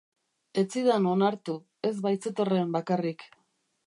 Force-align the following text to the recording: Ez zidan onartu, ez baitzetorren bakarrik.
Ez 0.59 0.63
zidan 0.77 1.09
onartu, 1.09 1.55
ez 1.89 1.93
baitzetorren 2.07 2.73
bakarrik. 2.77 3.27